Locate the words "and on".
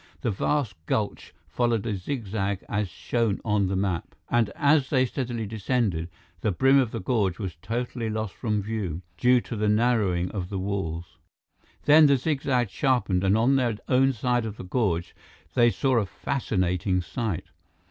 13.23-13.57